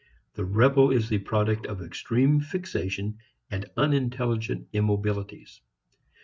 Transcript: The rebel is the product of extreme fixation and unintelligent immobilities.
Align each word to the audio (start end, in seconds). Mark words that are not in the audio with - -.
The 0.33 0.43
rebel 0.45 0.89
is 0.89 1.09
the 1.09 1.19
product 1.19 1.67
of 1.67 1.79
extreme 1.79 2.39
fixation 2.41 3.19
and 3.51 3.69
unintelligent 3.77 4.67
immobilities. 4.73 5.61